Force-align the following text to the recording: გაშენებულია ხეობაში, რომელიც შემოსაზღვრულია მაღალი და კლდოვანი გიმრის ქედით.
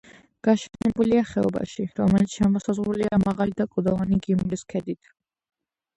გაშენებულია 0.45 1.25
ხეობაში, 1.31 1.85
რომელიც 2.01 2.37
შემოსაზღვრულია 2.39 3.21
მაღალი 3.27 3.57
და 3.61 3.69
კლდოვანი 3.75 4.19
გიმრის 4.25 4.65
ქედით. 4.75 5.17